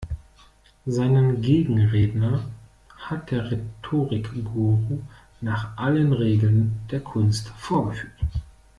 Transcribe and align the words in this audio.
Seinen 0.87 1.41
Gegenredner 1.43 2.43
hat 3.05 3.29
der 3.29 3.51
Rhetorik-Guru 3.51 4.97
nach 5.41 5.77
allen 5.77 6.11
Regeln 6.11 6.79
der 6.89 7.01
Kunst 7.01 7.49
vorgeführt. 7.49 8.11